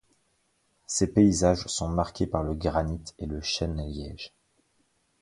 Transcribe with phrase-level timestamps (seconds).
[0.87, 4.33] Ses paysages sont marqués par le granite et le chêne-liège.